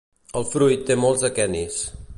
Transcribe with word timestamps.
El 0.39 0.47
fruit 0.53 0.81
té 0.89 0.97
molts 1.03 1.27
aquenis. 1.31 1.77